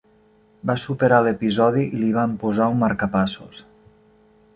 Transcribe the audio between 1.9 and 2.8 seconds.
i li van posar